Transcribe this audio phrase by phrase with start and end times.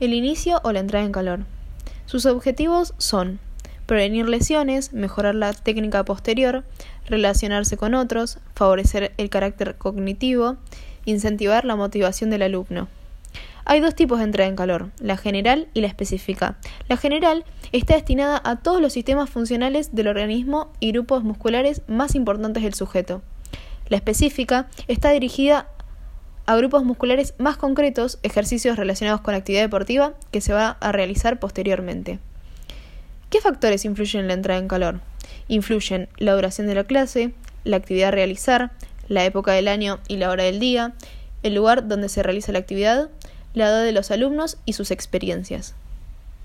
[0.00, 1.40] El inicio o la entrada en calor.
[2.06, 3.40] Sus objetivos son
[3.86, 6.62] prevenir lesiones, mejorar la técnica posterior,
[7.06, 10.56] relacionarse con otros, favorecer el carácter cognitivo,
[11.04, 12.86] incentivar la motivación del alumno.
[13.64, 16.58] Hay dos tipos de entrada en calor, la general y la específica.
[16.88, 22.14] La general está destinada a todos los sistemas funcionales del organismo y grupos musculares más
[22.14, 23.20] importantes del sujeto.
[23.88, 25.68] La específica está dirigida
[26.48, 30.92] a grupos musculares más concretos, ejercicios relacionados con la actividad deportiva que se va a
[30.92, 32.20] realizar posteriormente.
[33.28, 35.02] ¿Qué factores influyen en la entrada en calor?
[35.48, 37.32] Influyen la duración de la clase,
[37.64, 38.70] la actividad a realizar,
[39.08, 40.94] la época del año y la hora del día,
[41.42, 43.10] el lugar donde se realiza la actividad,
[43.52, 45.74] la edad de los alumnos y sus experiencias.